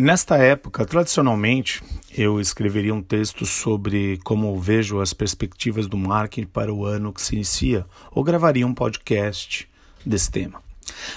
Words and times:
Nesta 0.00 0.38
época, 0.38 0.86
tradicionalmente, 0.86 1.82
eu 2.16 2.40
escreveria 2.40 2.94
um 2.94 3.02
texto 3.02 3.44
sobre 3.44 4.18
como 4.24 4.58
vejo 4.58 4.98
as 4.98 5.12
perspectivas 5.12 5.86
do 5.86 5.98
marketing 5.98 6.46
para 6.46 6.72
o 6.72 6.86
ano 6.86 7.12
que 7.12 7.20
se 7.20 7.34
inicia, 7.34 7.84
ou 8.10 8.24
gravaria 8.24 8.66
um 8.66 8.72
podcast 8.72 9.68
desse 10.04 10.30
tema. 10.30 10.62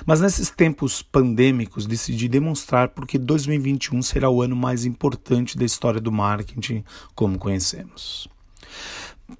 Mas 0.06 0.20
nesses 0.20 0.50
tempos 0.50 1.02
pandêmicos, 1.02 1.86
decidi 1.86 2.28
demonstrar 2.28 2.90
porque 2.90 3.18
2021 3.18 4.02
será 4.02 4.30
o 4.30 4.42
ano 4.42 4.56
mais 4.56 4.84
importante 4.84 5.58
da 5.58 5.64
história 5.64 6.02
do 6.02 6.12
marketing 6.12 6.84
como 7.16 7.40
conhecemos. 7.40 8.28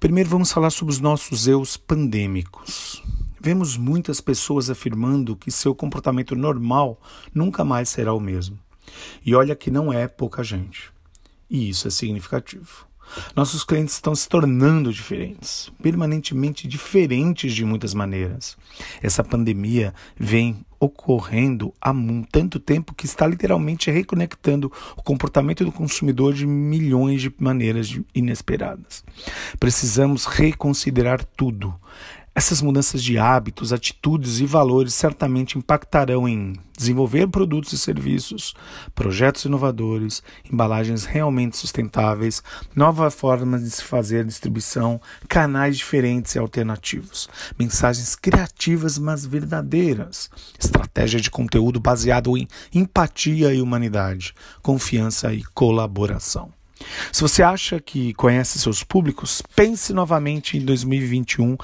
Primeiro, 0.00 0.30
vamos 0.30 0.50
falar 0.50 0.70
sobre 0.70 0.94
os 0.94 1.00
nossos 1.00 1.46
eus 1.46 1.76
pandêmicos. 1.76 3.02
Vemos 3.38 3.76
muitas 3.76 4.22
pessoas 4.22 4.70
afirmando 4.70 5.36
que 5.36 5.50
seu 5.50 5.74
comportamento 5.74 6.34
normal 6.34 6.98
nunca 7.34 7.62
mais 7.62 7.90
será 7.90 8.14
o 8.14 8.20
mesmo. 8.20 8.63
E 9.24 9.34
olha 9.34 9.56
que 9.56 9.70
não 9.70 9.92
é 9.92 10.06
pouca 10.08 10.42
gente. 10.42 10.92
E 11.48 11.68
isso 11.68 11.88
é 11.88 11.90
significativo. 11.90 12.86
Nossos 13.34 13.64
clientes 13.64 13.94
estão 13.94 14.14
se 14.14 14.28
tornando 14.28 14.92
diferentes, 14.92 15.70
permanentemente 15.82 16.66
diferentes 16.66 17.52
de 17.52 17.64
muitas 17.64 17.94
maneiras. 17.94 18.56
Essa 19.02 19.22
pandemia 19.22 19.94
vem 20.18 20.64
ocorrendo 20.80 21.72
há 21.80 21.94
tanto 22.30 22.58
tempo 22.58 22.94
que 22.94 23.06
está 23.06 23.26
literalmente 23.26 23.90
reconectando 23.90 24.70
o 24.96 25.02
comportamento 25.02 25.64
do 25.64 25.72
consumidor 25.72 26.34
de 26.34 26.46
milhões 26.46 27.22
de 27.22 27.32
maneiras 27.38 27.98
inesperadas. 28.14 29.04
Precisamos 29.58 30.24
reconsiderar 30.26 31.24
tudo. 31.24 31.74
Essas 32.36 32.60
mudanças 32.60 33.00
de 33.00 33.16
hábitos, 33.16 33.72
atitudes 33.72 34.40
e 34.40 34.46
valores 34.46 34.92
certamente 34.92 35.56
impactarão 35.56 36.28
em 36.28 36.54
desenvolver 36.76 37.28
produtos 37.28 37.72
e 37.72 37.78
serviços, 37.78 38.54
projetos 38.92 39.44
inovadores, 39.44 40.20
embalagens 40.50 41.04
realmente 41.04 41.56
sustentáveis, 41.56 42.42
novas 42.74 43.14
formas 43.14 43.62
de 43.62 43.70
se 43.70 43.84
fazer 43.84 44.24
distribuição, 44.24 45.00
canais 45.28 45.78
diferentes 45.78 46.34
e 46.34 46.38
alternativos, 46.40 47.28
mensagens 47.56 48.16
criativas 48.16 48.98
mas 48.98 49.24
verdadeiras, 49.24 50.28
estratégia 50.58 51.20
de 51.20 51.30
conteúdo 51.30 51.78
baseado 51.78 52.36
em 52.36 52.48
empatia 52.74 53.54
e 53.54 53.62
humanidade, 53.62 54.34
confiança 54.60 55.32
e 55.32 55.44
colaboração. 55.54 56.52
Se 57.12 57.22
você 57.22 57.42
acha 57.42 57.80
que 57.80 58.12
conhece 58.14 58.58
seus 58.58 58.82
públicos, 58.82 59.42
pense 59.54 59.92
novamente 59.92 60.58
em 60.58 60.60
2021 60.60 61.56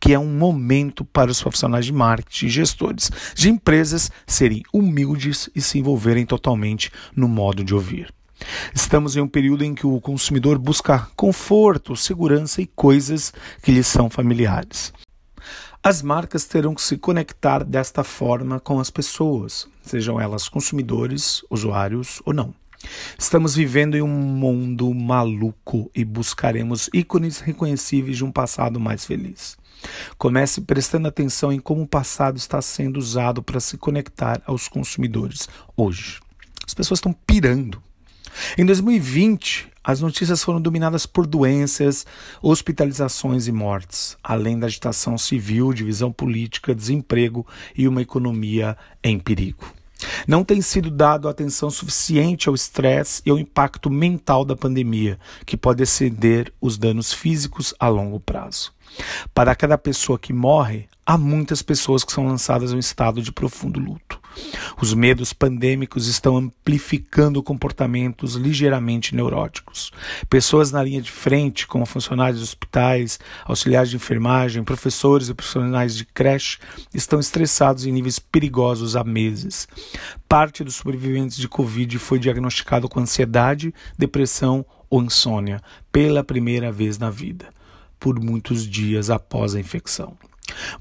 que 0.00 0.14
é 0.14 0.18
um 0.18 0.32
momento 0.32 1.04
para 1.04 1.30
os 1.30 1.42
profissionais 1.42 1.84
de 1.84 1.92
marketing 1.92 2.46
e 2.46 2.50
gestores 2.50 3.10
de 3.34 3.50
empresas 3.50 4.10
serem 4.26 4.62
humildes 4.72 5.50
e 5.54 5.60
se 5.60 5.78
envolverem 5.78 6.24
totalmente 6.24 6.90
no 7.14 7.28
modo 7.28 7.62
de 7.62 7.74
ouvir. 7.74 8.12
Estamos 8.74 9.16
em 9.16 9.20
um 9.20 9.28
período 9.28 9.64
em 9.64 9.74
que 9.74 9.86
o 9.86 10.00
consumidor 10.00 10.58
busca 10.58 11.06
conforto, 11.14 11.94
segurança 11.94 12.62
e 12.62 12.66
coisas 12.66 13.32
que 13.62 13.70
lhe 13.70 13.84
são 13.84 14.08
familiares. 14.08 14.92
As 15.82 16.02
marcas 16.02 16.44
terão 16.44 16.74
que 16.74 16.82
se 16.82 16.96
conectar 16.96 17.64
desta 17.64 18.04
forma 18.04 18.60
com 18.60 18.80
as 18.80 18.90
pessoas, 18.90 19.66
sejam 19.82 20.20
elas 20.20 20.48
consumidores, 20.48 21.42
usuários 21.50 22.20
ou 22.24 22.32
não. 22.32 22.54
Estamos 23.18 23.54
vivendo 23.54 23.94
em 23.94 24.02
um 24.02 24.08
mundo 24.08 24.92
maluco 24.94 25.90
e 25.94 26.04
buscaremos 26.04 26.88
ícones 26.92 27.40
reconhecíveis 27.40 28.16
de 28.16 28.24
um 28.24 28.32
passado 28.32 28.80
mais 28.80 29.04
feliz. 29.04 29.59
Comece 30.18 30.60
prestando 30.60 31.08
atenção 31.08 31.52
em 31.52 31.58
como 31.58 31.82
o 31.82 31.88
passado 31.88 32.36
está 32.36 32.60
sendo 32.60 32.98
usado 32.98 33.42
para 33.42 33.60
se 33.60 33.76
conectar 33.76 34.42
aos 34.46 34.68
consumidores 34.68 35.48
hoje. 35.76 36.20
As 36.66 36.74
pessoas 36.74 36.98
estão 36.98 37.12
pirando. 37.12 37.82
Em 38.56 38.64
2020, 38.64 39.68
as 39.82 40.00
notícias 40.00 40.42
foram 40.42 40.60
dominadas 40.60 41.06
por 41.06 41.26
doenças, 41.26 42.06
hospitalizações 42.42 43.46
e 43.46 43.52
mortes, 43.52 44.16
além 44.22 44.58
da 44.58 44.66
agitação 44.66 45.16
civil, 45.16 45.72
divisão 45.72 46.12
política, 46.12 46.74
desemprego 46.74 47.46
e 47.76 47.88
uma 47.88 48.02
economia 48.02 48.76
em 49.02 49.18
perigo. 49.18 49.64
Não 50.26 50.44
tem 50.44 50.60
sido 50.60 50.90
dado 50.90 51.28
atenção 51.28 51.70
suficiente 51.70 52.48
ao 52.48 52.54
estresse 52.54 53.22
e 53.24 53.30
ao 53.30 53.38
impacto 53.38 53.90
mental 53.90 54.44
da 54.44 54.56
pandemia, 54.56 55.18
que 55.44 55.56
pode 55.56 55.82
exceder 55.82 56.52
os 56.60 56.78
danos 56.78 57.12
físicos 57.12 57.74
a 57.78 57.88
longo 57.88 58.20
prazo. 58.20 58.72
Para 59.34 59.54
cada 59.54 59.78
pessoa 59.78 60.18
que 60.18 60.32
morre, 60.32 60.88
há 61.04 61.16
muitas 61.18 61.62
pessoas 61.62 62.04
que 62.04 62.12
são 62.12 62.26
lançadas 62.26 62.72
em 62.72 62.76
um 62.76 62.78
estado 62.78 63.22
de 63.22 63.32
profundo 63.32 63.80
luto. 63.80 64.20
Os 64.80 64.94
medos 64.94 65.32
pandêmicos 65.32 66.06
estão 66.06 66.36
amplificando 66.36 67.42
comportamentos 67.42 68.34
ligeiramente 68.34 69.14
neuróticos. 69.14 69.90
Pessoas 70.28 70.70
na 70.70 70.82
linha 70.82 71.02
de 71.02 71.10
frente, 71.10 71.66
como 71.66 71.84
funcionários 71.84 72.38
de 72.38 72.44
hospitais, 72.44 73.18
auxiliares 73.44 73.90
de 73.90 73.96
enfermagem, 73.96 74.62
professores 74.62 75.28
e 75.28 75.34
profissionais 75.34 75.96
de 75.96 76.04
creche, 76.04 76.58
estão 76.94 77.18
estressados 77.18 77.84
em 77.84 77.92
níveis 77.92 78.18
perigosos 78.18 78.96
há 78.96 79.04
meses. 79.04 79.66
Parte 80.28 80.62
dos 80.62 80.76
sobreviventes 80.76 81.36
de 81.36 81.48
Covid 81.48 81.98
foi 81.98 82.18
diagnosticado 82.18 82.88
com 82.88 83.00
ansiedade, 83.00 83.74
depressão 83.98 84.64
ou 84.88 85.02
insônia 85.02 85.60
pela 85.92 86.24
primeira 86.24 86.72
vez 86.72 86.98
na 86.98 87.10
vida, 87.10 87.48
por 88.00 88.18
muitos 88.18 88.66
dias 88.66 89.10
após 89.10 89.54
a 89.54 89.60
infecção. 89.60 90.16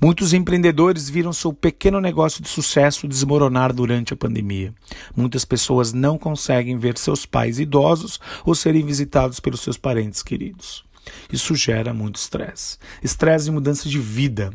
Muitos 0.02 0.34
empreendedores 0.34 1.10
viram 1.10 1.32
seu 1.32 1.54
pequeno 1.54 2.02
negócio 2.02 2.42
de 2.42 2.50
sucesso 2.50 3.08
desmoronar 3.08 3.74
durante 3.74 4.14
a 4.14 4.18
pandemia. 4.18 4.74
Muitas 5.16 5.46
pessoas 5.46 5.94
não 5.94 6.18
conseguem 6.18 6.78
ver 6.78 6.98
seus 6.98 7.26
pais 7.26 7.60
idosos 7.60 8.20
ou 8.46 8.56
serem 8.56 8.86
visitados 8.86 9.40
pelos 9.40 9.62
seus 9.62 9.78
parentes 9.78 10.24
queridos. 10.24 10.84
Isso 11.32 11.56
gera 11.56 11.94
muito 11.94 12.16
estresse. 12.16 12.78
Estresse 13.04 13.50
e 13.50 13.52
mudança 13.52 13.88
de 13.88 14.00
vida. 14.00 14.52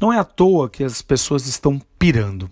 Não 0.00 0.12
é 0.12 0.18
à 0.18 0.24
toa 0.24 0.68
que 0.68 0.84
as 0.84 1.02
pessoas 1.02 1.46
estão 1.46 1.80
pirando. 1.98 2.50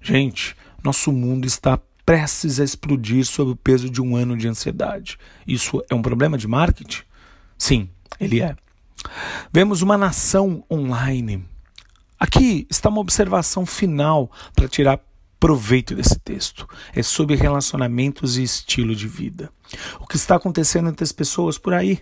Gente, 0.00 0.56
nosso 0.82 1.12
mundo 1.12 1.46
está 1.46 1.78
prestes 2.04 2.58
a 2.58 2.64
explodir 2.64 3.24
sob 3.26 3.50
o 3.50 3.56
peso 3.56 3.90
de 3.90 4.00
um 4.00 4.16
ano 4.16 4.36
de 4.36 4.48
ansiedade. 4.48 5.18
Isso 5.46 5.84
é 5.90 5.94
um 5.94 6.02
problema 6.02 6.38
de 6.38 6.48
marketing? 6.48 7.02
Sim, 7.58 7.90
ele 8.18 8.40
é. 8.40 8.56
Vemos 9.52 9.80
uma 9.80 9.96
nação 9.96 10.64
online. 10.70 11.44
Aqui 12.18 12.66
está 12.70 12.88
uma 12.88 13.00
observação 13.00 13.64
final 13.64 14.30
para 14.54 14.68
tirar 14.68 15.00
proveito 15.40 15.94
desse 15.94 16.18
texto. 16.18 16.68
É 16.94 17.02
sobre 17.02 17.34
relacionamentos 17.34 18.36
e 18.36 18.42
estilo 18.42 18.94
de 18.94 19.08
vida. 19.08 19.50
O 20.00 20.06
que 20.06 20.16
está 20.16 20.36
acontecendo 20.36 20.90
entre 20.90 21.04
as 21.04 21.12
pessoas 21.12 21.56
por 21.56 21.72
aí? 21.72 22.00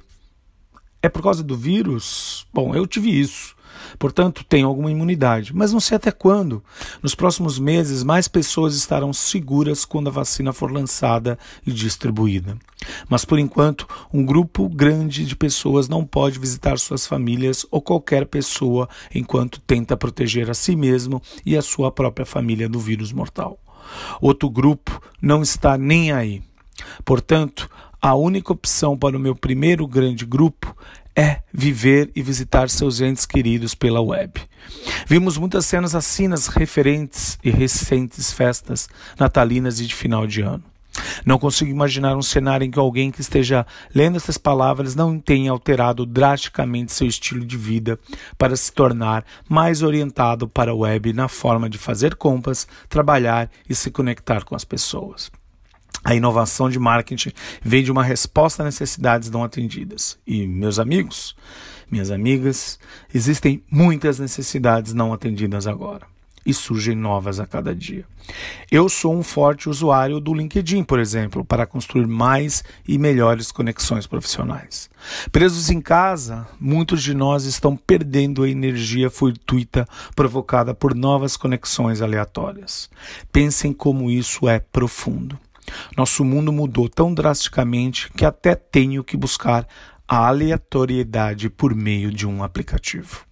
É 1.00 1.08
por 1.08 1.22
causa 1.22 1.42
do 1.42 1.56
vírus? 1.56 2.46
Bom, 2.52 2.74
eu 2.74 2.86
tive 2.86 3.10
isso. 3.10 3.55
Portanto, 3.98 4.44
tenho 4.48 4.66
alguma 4.66 4.90
imunidade, 4.90 5.54
mas 5.54 5.72
não 5.72 5.80
sei 5.80 5.96
até 5.96 6.10
quando. 6.10 6.62
Nos 7.02 7.14
próximos 7.14 7.58
meses, 7.58 8.02
mais 8.02 8.28
pessoas 8.28 8.74
estarão 8.74 9.12
seguras 9.12 9.84
quando 9.84 10.08
a 10.08 10.12
vacina 10.12 10.52
for 10.52 10.70
lançada 10.70 11.38
e 11.66 11.72
distribuída. 11.72 12.56
Mas 13.08 13.24
por 13.24 13.38
enquanto, 13.38 13.86
um 14.12 14.24
grupo 14.24 14.68
grande 14.68 15.24
de 15.24 15.34
pessoas 15.34 15.88
não 15.88 16.04
pode 16.04 16.38
visitar 16.38 16.78
suas 16.78 17.06
famílias 17.06 17.66
ou 17.70 17.80
qualquer 17.80 18.26
pessoa 18.26 18.88
enquanto 19.14 19.60
tenta 19.60 19.96
proteger 19.96 20.50
a 20.50 20.54
si 20.54 20.76
mesmo 20.76 21.20
e 21.44 21.56
a 21.56 21.62
sua 21.62 21.90
própria 21.90 22.26
família 22.26 22.68
do 22.68 22.78
vírus 22.78 23.12
mortal. 23.12 23.58
Outro 24.20 24.50
grupo 24.50 25.00
não 25.20 25.42
está 25.42 25.78
nem 25.78 26.12
aí. 26.12 26.42
Portanto, 27.04 27.70
a 28.00 28.14
única 28.14 28.52
opção 28.52 28.96
para 28.96 29.16
o 29.16 29.20
meu 29.20 29.34
primeiro 29.34 29.86
grande 29.86 30.24
grupo 30.24 30.76
é 31.16 31.42
viver 31.52 32.10
e 32.14 32.22
visitar 32.22 32.68
seus 32.68 33.00
entes 33.00 33.24
queridos 33.24 33.74
pela 33.74 34.00
web. 34.00 34.40
Vimos 35.06 35.38
muitas 35.38 35.64
cenas 35.64 35.94
assim 35.94 36.28
nas 36.28 36.48
referentes 36.48 37.38
e 37.42 37.50
recentes 37.50 38.30
festas 38.30 38.88
natalinas 39.18 39.80
e 39.80 39.86
de 39.86 39.94
final 39.94 40.26
de 40.26 40.42
ano. 40.42 40.62
Não 41.24 41.38
consigo 41.38 41.70
imaginar 41.70 42.16
um 42.16 42.22
cenário 42.22 42.64
em 42.64 42.70
que 42.70 42.78
alguém 42.78 43.10
que 43.10 43.20
esteja 43.20 43.66
lendo 43.94 44.16
essas 44.16 44.38
palavras 44.38 44.94
não 44.94 45.18
tenha 45.18 45.50
alterado 45.50 46.06
drasticamente 46.06 46.92
seu 46.92 47.06
estilo 47.06 47.44
de 47.44 47.56
vida 47.56 47.98
para 48.38 48.56
se 48.56 48.72
tornar 48.72 49.24
mais 49.48 49.82
orientado 49.82 50.48
para 50.48 50.70
a 50.70 50.74
web 50.74 51.12
na 51.12 51.28
forma 51.28 51.68
de 51.68 51.78
fazer 51.78 52.14
compras, 52.14 52.66
trabalhar 52.88 53.50
e 53.68 53.74
se 53.74 53.90
conectar 53.90 54.44
com 54.44 54.54
as 54.54 54.64
pessoas. 54.64 55.30
A 56.06 56.14
inovação 56.14 56.70
de 56.70 56.78
marketing 56.78 57.32
vem 57.60 57.82
de 57.82 57.90
uma 57.90 58.04
resposta 58.04 58.62
a 58.62 58.64
necessidades 58.64 59.28
não 59.28 59.42
atendidas. 59.42 60.16
E, 60.24 60.46
meus 60.46 60.78
amigos, 60.78 61.34
minhas 61.90 62.12
amigas, 62.12 62.78
existem 63.12 63.60
muitas 63.68 64.20
necessidades 64.20 64.94
não 64.94 65.12
atendidas 65.12 65.66
agora 65.66 66.06
e 66.46 66.54
surgem 66.54 66.94
novas 66.94 67.40
a 67.40 67.46
cada 67.46 67.74
dia. 67.74 68.04
Eu 68.70 68.88
sou 68.88 69.16
um 69.16 69.22
forte 69.24 69.68
usuário 69.68 70.20
do 70.20 70.32
LinkedIn, 70.32 70.84
por 70.84 71.00
exemplo, 71.00 71.44
para 71.44 71.66
construir 71.66 72.06
mais 72.06 72.62
e 72.86 72.98
melhores 72.98 73.50
conexões 73.50 74.06
profissionais. 74.06 74.88
Presos 75.32 75.70
em 75.70 75.80
casa, 75.80 76.46
muitos 76.60 77.02
de 77.02 77.14
nós 77.14 77.46
estão 77.46 77.76
perdendo 77.76 78.44
a 78.44 78.48
energia 78.48 79.10
fortuita 79.10 79.88
provocada 80.14 80.72
por 80.72 80.94
novas 80.94 81.36
conexões 81.36 82.00
aleatórias. 82.00 82.88
Pensem 83.32 83.72
como 83.72 84.08
isso 84.08 84.48
é 84.48 84.60
profundo. 84.60 85.36
Nosso 85.96 86.24
mundo 86.24 86.52
mudou 86.52 86.88
tão 86.88 87.12
drasticamente 87.12 88.10
que 88.12 88.24
até 88.24 88.54
tenho 88.54 89.02
que 89.02 89.16
buscar 89.16 89.66
a 90.08 90.28
aleatoriedade 90.28 91.50
por 91.50 91.74
meio 91.74 92.10
de 92.10 92.26
um 92.26 92.42
aplicativo. 92.42 93.24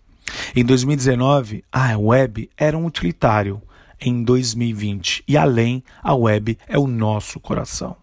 Em 0.54 0.64
2019, 0.64 1.64
a 1.70 1.96
web 1.96 2.50
era 2.56 2.76
um 2.76 2.86
utilitário. 2.86 3.62
Em 4.00 4.22
2020 4.22 5.24
e 5.26 5.36
além, 5.36 5.82
a 6.02 6.14
web 6.14 6.58
é 6.68 6.78
o 6.78 6.86
nosso 6.86 7.38
coração. 7.40 7.96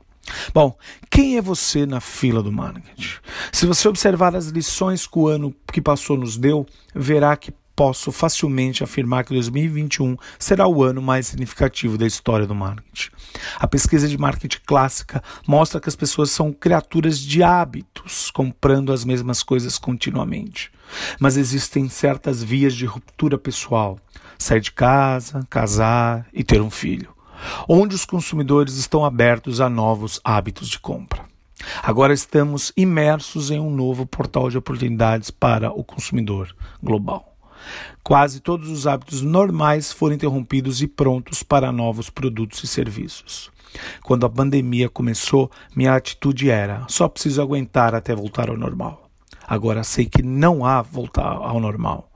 Bom, 0.53 0.75
quem 1.09 1.37
é 1.37 1.41
você 1.41 1.85
na 1.85 1.99
fila 1.99 2.41
do 2.41 2.51
marketing? 2.51 3.19
Se 3.51 3.65
você 3.65 3.87
observar 3.87 4.35
as 4.35 4.47
lições 4.47 5.05
que 5.05 5.19
o 5.19 5.27
ano 5.27 5.53
que 5.71 5.81
passou 5.81 6.17
nos 6.17 6.37
deu, 6.37 6.65
verá 6.95 7.35
que 7.35 7.53
posso 7.75 8.11
facilmente 8.11 8.83
afirmar 8.83 9.23
que 9.23 9.33
2021 9.33 10.15
será 10.37 10.67
o 10.67 10.83
ano 10.83 11.01
mais 11.01 11.27
significativo 11.27 11.97
da 11.97 12.05
história 12.05 12.45
do 12.45 12.55
marketing. 12.55 13.09
A 13.57 13.67
pesquisa 13.67 14.07
de 14.07 14.17
marketing 14.17 14.59
clássica 14.65 15.23
mostra 15.47 15.79
que 15.79 15.89
as 15.89 15.95
pessoas 15.95 16.31
são 16.31 16.51
criaturas 16.51 17.19
de 17.19 17.43
hábitos, 17.43 18.31
comprando 18.31 18.91
as 18.91 19.05
mesmas 19.05 19.43
coisas 19.43 19.77
continuamente. 19.77 20.71
Mas 21.19 21.37
existem 21.37 21.87
certas 21.87 22.43
vias 22.43 22.75
de 22.75 22.85
ruptura 22.85 23.37
pessoal: 23.37 23.97
sair 24.37 24.61
de 24.61 24.71
casa, 24.71 25.45
casar 25.49 26.27
e 26.33 26.43
ter 26.43 26.61
um 26.61 26.69
filho, 26.69 27.15
onde 27.67 27.95
os 27.95 28.05
consumidores 28.05 28.75
estão 28.75 29.05
abertos 29.05 29.61
a 29.61 29.69
novos 29.69 30.19
hábitos 30.23 30.67
de 30.67 30.79
compra. 30.79 31.31
Agora 31.83 32.13
estamos 32.13 32.71
imersos 32.75 33.51
em 33.51 33.59
um 33.59 33.69
novo 33.69 34.05
portal 34.05 34.49
de 34.49 34.57
oportunidades 34.57 35.29
para 35.29 35.71
o 35.71 35.83
consumidor 35.83 36.55
global. 36.81 37.30
Quase 38.03 38.39
todos 38.39 38.69
os 38.69 38.87
hábitos 38.87 39.21
normais 39.21 39.91
foram 39.91 40.15
interrompidos 40.15 40.81
e 40.81 40.87
prontos 40.87 41.43
para 41.43 41.71
novos 41.71 42.09
produtos 42.09 42.63
e 42.63 42.67
serviços. 42.67 43.51
Quando 44.03 44.25
a 44.25 44.29
pandemia 44.29 44.89
começou, 44.89 45.49
minha 45.75 45.95
atitude 45.95 46.49
era: 46.49 46.85
só 46.87 47.07
preciso 47.07 47.41
aguentar 47.41 47.95
até 47.95 48.15
voltar 48.15 48.49
ao 48.49 48.57
normal. 48.57 49.09
Agora 49.47 49.83
sei 49.83 50.05
que 50.05 50.21
não 50.21 50.65
há 50.65 50.81
voltar 50.81 51.23
ao 51.23 51.59
normal. 51.59 52.09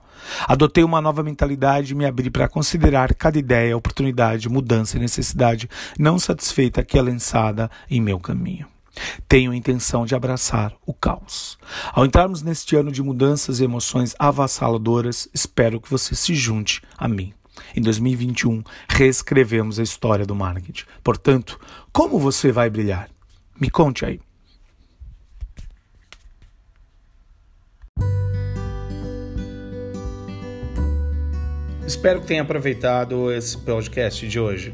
Adotei 0.47 0.83
uma 0.83 1.01
nova 1.01 1.21
mentalidade 1.21 1.91
e 1.91 1.95
me 1.95 2.05
abri 2.05 2.29
para 2.29 2.47
considerar 2.47 3.13
cada 3.13 3.37
ideia, 3.37 3.77
oportunidade, 3.77 4.49
mudança 4.49 4.97
e 4.97 4.99
necessidade 4.99 5.69
não 5.99 6.17
satisfeita 6.17 6.83
que 6.83 6.97
é 6.97 7.01
lançada 7.01 7.69
em 7.89 8.01
meu 8.01 8.19
caminho. 8.19 8.74
Tenho 9.27 9.51
a 9.51 9.55
intenção 9.55 10.05
de 10.05 10.15
abraçar 10.15 10.73
o 10.85 10.93
caos. 10.93 11.57
Ao 11.91 12.05
entrarmos 12.05 12.41
neste 12.41 12.75
ano 12.75 12.91
de 12.91 13.03
mudanças 13.03 13.59
e 13.59 13.63
emoções 13.63 14.15
avassaladoras, 14.17 15.27
espero 15.33 15.81
que 15.81 15.89
você 15.89 16.15
se 16.15 16.33
junte 16.33 16.81
a 16.97 17.07
mim. 17.07 17.33
Em 17.75 17.81
2021, 17.81 18.63
reescrevemos 18.89 19.79
a 19.79 19.83
história 19.83 20.25
do 20.25 20.35
marketing. 20.35 20.85
Portanto, 21.03 21.59
como 21.91 22.19
você 22.19 22.51
vai 22.51 22.69
brilhar? 22.69 23.09
Me 23.59 23.69
conte 23.69 24.05
aí. 24.05 24.19
Espero 31.85 32.19
que 32.21 32.27
tenha 32.27 32.41
aproveitado 32.41 33.31
esse 33.31 33.57
podcast 33.57 34.27
de 34.27 34.39
hoje. 34.39 34.73